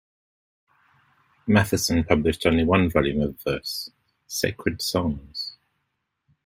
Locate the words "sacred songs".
4.25-5.57